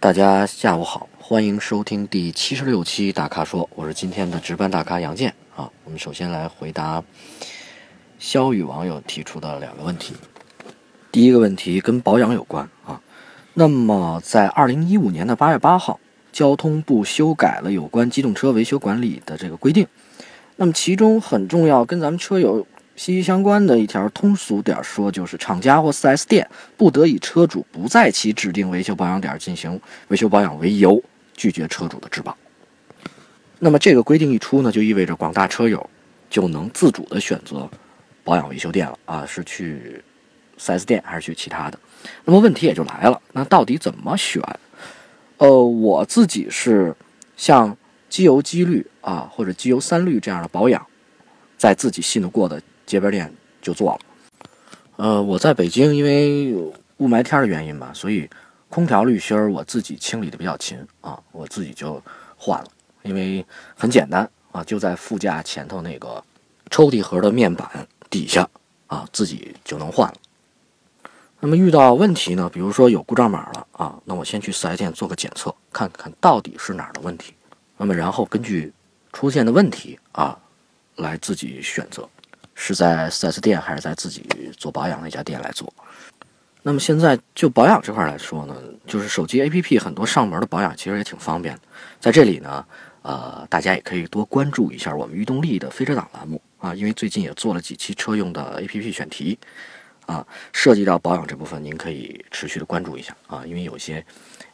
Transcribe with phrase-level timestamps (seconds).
[0.00, 5.68] 大家下午好，欢迎收听第七十六期大咖说，我是今天的值班大咖杨健啊。
[5.82, 7.02] 我们首先来回答
[8.16, 10.14] 肖宇网友提出的两个问题。
[11.10, 13.00] 第一个问题跟保养有关啊。
[13.54, 15.98] 那么在二零一五年的八月八号，
[16.30, 19.88] 交通部修改了有关机动车维修管理的这个规定。
[20.54, 22.64] 那么其中很重要，跟咱们车友。
[22.98, 31.00] 息息相关的一条通俗点说，就是厂家或 4S 店不得以车主不在其指定维修保养点进行维修保养为由，
[31.32, 32.36] 拒绝车主的质保。
[33.60, 35.88] 那么这个规定一出呢，就意味着广大车友
[36.28, 37.70] 就能自主的选择
[38.24, 40.02] 保养维修店了啊，是去
[40.58, 41.78] 4S 店还是去其他的？
[42.24, 44.42] 那么问题也就来了，那到底怎么选？
[45.36, 46.92] 呃，我自己是
[47.36, 47.76] 像
[48.08, 50.84] 机油机滤啊，或者机油三滤这样的保养，
[51.56, 52.60] 在自己信得过的。
[52.88, 53.98] 街边店就做了，
[54.96, 56.54] 呃，我在北京，因为
[56.96, 58.28] 雾霾天的原因吧，所以
[58.70, 62.02] 空调滤芯儿我自己清理的比较勤啊，我自己就
[62.38, 62.66] 换了，
[63.02, 63.44] 因为
[63.76, 66.24] 很简单啊，就在副驾前头那个
[66.70, 68.48] 抽屉盒的面板底下
[68.86, 70.14] 啊，自己就能换了。
[71.40, 77.34] 那么遇到问题呢，比如说有故障码了啊，那我先去四 S 店做个检测，看看到底是哪儿的问题，
[77.76, 78.72] 那么然后根据
[79.12, 80.38] 出现的问题啊，
[80.96, 82.08] 来自己选择。
[82.60, 85.72] 是在 4S 店还是在自己做保养那家店来做？
[86.64, 91.60] 那么现在就保养这块来说呢，就是手机 APP 很多上门的保养其实也挺方便的。
[92.00, 92.66] 在这里呢，
[93.02, 99.38] 呃，大家也可以多关注一下我们御动力的飞车党栏目啊，因为最近也做了几期车用的 APP 选题
[100.06, 104.04] 啊，涉及到保养这部分，您可以持续的关注一下啊，因为有些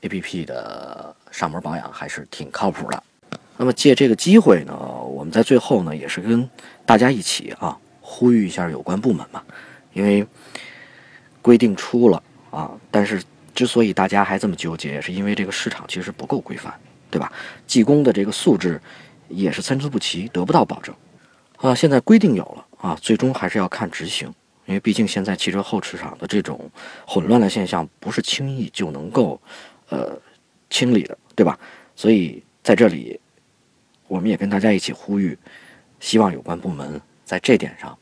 [0.00, 3.02] APP 的上门保养还是挺靠谱的。
[3.58, 6.48] 那么借这个机会呢，我们在最后呢，也是跟
[6.86, 7.76] 大家一起啊。
[8.12, 9.40] 呼吁一下有关部门嘛，
[9.92, 10.26] 因为
[11.40, 13.22] 规定出了啊，但是
[13.54, 16.74] 之所以大家还这么纠结，也是因为这个市场其实不够规范，
[17.08, 17.32] 对吧？
[17.68, 18.80] 技工的这个素质
[19.28, 20.92] 也是参差不齐，得不到保证
[21.58, 21.72] 啊。
[21.72, 24.26] 现在规定有了啊，最终还是要看执行，
[24.66, 26.68] 因为毕竟现在汽车后市场的这种
[27.06, 29.40] 混乱的现象不是轻易就能够
[29.88, 30.20] 呃
[30.68, 31.56] 清理的，对吧？
[31.94, 33.18] 所以在这里，
[34.08, 35.38] 我们也跟大家一起呼吁，
[36.00, 37.96] 希望有关部门在这点上。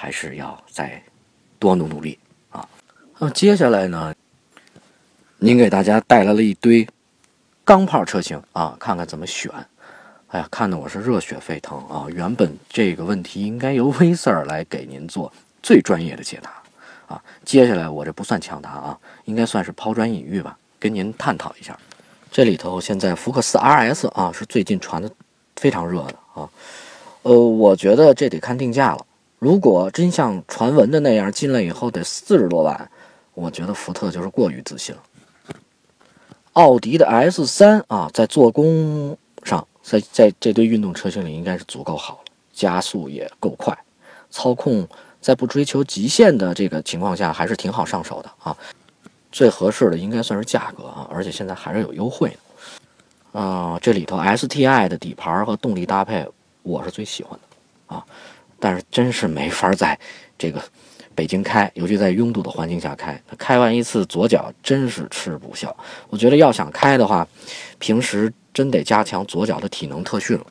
[0.00, 1.02] 还是要再
[1.58, 2.18] 多努努力
[2.48, 2.66] 啊！
[3.18, 4.14] 那么接下来呢，
[5.36, 6.88] 您给大家带来了一堆
[7.66, 9.52] 钢炮车型啊，看看怎么选。
[10.28, 12.06] 哎呀，看得我是热血沸腾啊！
[12.08, 15.30] 原本这个问题应该由威 Sir 来给您做
[15.62, 17.22] 最专业的解答啊。
[17.44, 21.78] 接下来我这不算抢答啊，应该算是抛砖引玉吧，跟您探讨一下。
[22.32, 25.10] 这里头现在福克斯 RS 啊是最近传的
[25.56, 26.48] 非常热的啊，
[27.20, 29.04] 呃，我觉得这得看定价了。
[29.40, 32.90] 如果真像传闻的那样进来以后得四十多万，
[33.32, 35.02] 我觉得福特就是过于自信了。
[36.52, 43.76] 奥迪的 S 三啊，在做工上，在在这堆运动车型里应该是足够好了，加速也够快，
[44.30, 44.86] 操控
[45.22, 48.54] 在不追求极限的这个情况下还是挺好上手的啊。
[49.32, 52.28] 最合适的应该算是价格啊，而且现在还是有优惠
[53.32, 53.40] 的。
[53.40, 56.28] 啊，这里头 STI 的底盘和动力搭配
[56.62, 58.04] 我是最喜欢的啊。
[58.60, 59.98] 但是真是没法在
[60.38, 60.62] 这个
[61.14, 65.74] 北京开，尤其在拥堵的环境下开，开完一次左脚真是吃不消。
[66.08, 67.26] 我觉得要想开的话，
[67.78, 70.46] 平时真得加强左脚的体能特训了。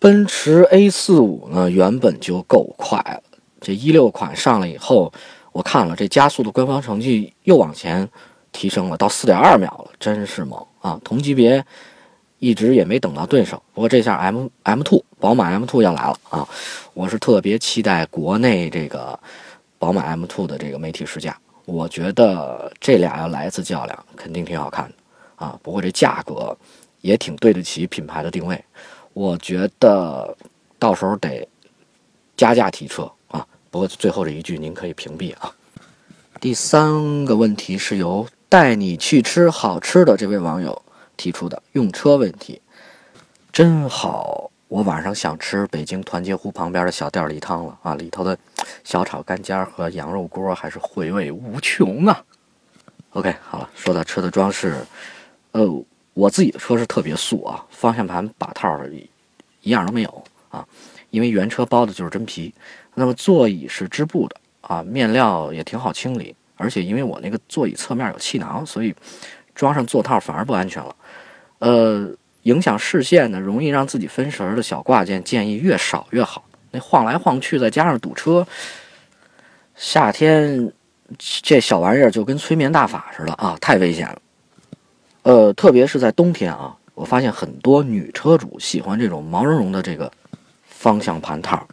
[0.00, 3.22] 奔驰 A 四五呢，原本就够快了，
[3.60, 5.12] 这一六款上来以后，
[5.52, 8.08] 我看了这加速的官方成绩又往前
[8.52, 11.00] 提升了到四点二秒了，真是猛啊！
[11.04, 11.64] 同级别。
[12.44, 16.46] 一直也没等到对手，不过这下 M M Two 宝马 M Two 要来了啊！
[16.92, 19.18] 我是特别期待国内这个
[19.78, 21.34] 宝马 M Two 的这个媒体试驾，
[21.64, 24.94] 我觉得这俩要来一次较量，肯定挺好看的
[25.36, 25.58] 啊！
[25.62, 26.54] 不过这价格
[27.00, 28.62] 也挺对得起品牌的定位，
[29.14, 30.36] 我觉得
[30.78, 31.48] 到时候得
[32.36, 33.46] 加价提车啊！
[33.70, 35.50] 不过最后这一句您可以屏蔽啊。
[36.42, 40.82] 第三个问题是由带你去吃好吃的这位网友。
[41.16, 42.60] 提出的用车问题
[43.52, 47.94] 真好，我晚上想吃北京团结湖旁边的小店里汤了啊！
[47.94, 48.36] 里头的
[48.82, 52.24] 小炒干尖和羊肉锅还是回味无穷啊。
[53.10, 54.74] OK，好了，说到车的装饰，
[55.52, 55.64] 呃，
[56.14, 58.68] 我自己的车是特别素啊，方向盘把套
[59.62, 60.66] 一样都没有啊，
[61.10, 62.52] 因为原车包的就是真皮。
[62.94, 68.92] 那么座椅是织布的啊，面料也挺好清理，而且因为我那个座椅侧面有气囊，所以
[69.54, 70.94] 装上座套反而不安全了。
[71.60, 72.10] 呃，
[72.42, 76.44] 影响视线的，容易让自己分神的小挂件，建议越少越好。
[76.70, 78.46] 那晃来晃去，再加上堵车，
[79.76, 80.72] 夏天
[81.18, 84.18] 这小玩意儿就跟催眠大法似的啊，太危险了。
[85.22, 90.10] 呃，特别是在冬天啊，我发现很多女车主喜欢这种毛茸茸的这个
[90.66, 91.66] 方向盘套，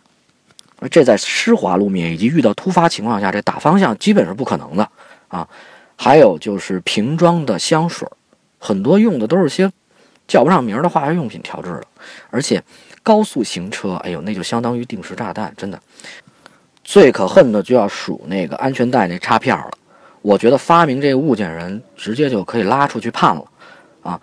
[0.79, 4.89] 而这在湿滑路面以及遇到突发情况下，这打方向基本是不可能的
[5.27, 5.45] 啊。
[6.03, 8.07] 还有就是瓶装的香水，
[8.57, 9.71] 很多用的都是些
[10.27, 11.83] 叫不上名的化学用品调制的，
[12.31, 12.59] 而且
[13.03, 15.79] 高速行车，哎呦，那就相当于定时炸弹，真的。
[16.83, 19.69] 最可恨的就要数那个安全带那插片了，
[20.23, 23.45] 我觉得发明这个物件人直接就可以拉出去判了，
[24.01, 24.19] 啊，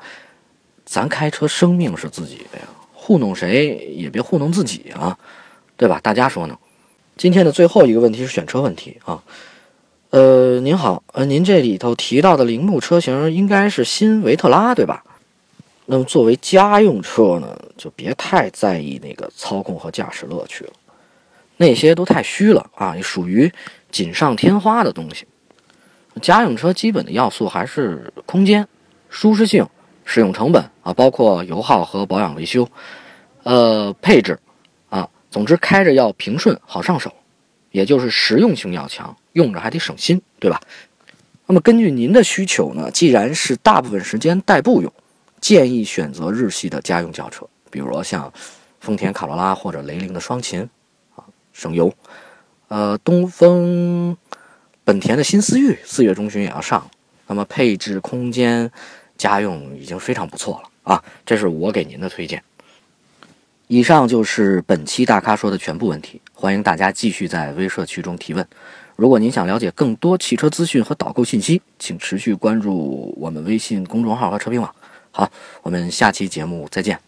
[0.84, 5.16] 咱开车生命是自己的呀，糊弄谁也别糊弄自己啊，
[5.76, 6.00] 对吧？
[6.02, 6.58] 大家说呢？
[7.16, 9.22] 今天的最后一个问题是选车问题啊。
[10.10, 15.04] 呃，您好，呃，您这里头提到的铃木车型应该是新维特拉对吧？
[15.84, 20.72] 那么作为家用车呢，就别太在意那个操控和驾驶乐趣了，
[21.58, 23.52] 那些都太虚了啊，也属于
[23.90, 25.26] 锦上添花的东西。
[26.22, 28.66] 家用车基本的要素还是空间、
[29.10, 29.66] 舒适性、
[30.06, 32.66] 使用成本啊，包括油耗和保养维修，
[33.42, 34.38] 呃，配置
[34.88, 37.12] 啊，总之开着要平顺好上手。
[37.70, 40.60] 也就是实用性要强，用着还得省心，对吧？
[41.46, 44.92] 那么根据您的需求呢，既然是大部分时间代步用，
[45.40, 48.32] 建议选择日系的家用轿车，比如说像
[48.80, 50.68] 丰田卡罗拉或者雷凌的双擎，
[51.16, 51.92] 啊，省油。
[52.68, 54.14] 呃，东风、
[54.84, 56.90] 本田的新思域四月中旬也要上，
[57.26, 58.70] 那么配置、空间、
[59.16, 62.42] 家用已经非常不错了啊，这是我给您的推荐。
[63.68, 68.46] 以上就是本期大咖说的全部问题，欢迎大家继续在微社区中提问。
[68.94, 74.72] 如果您想了解更多汽车资讯和导购信息，请持续关注我们微信公众号和车评网。
[75.10, 75.28] 好，
[75.62, 77.07] 我们下期节目再见。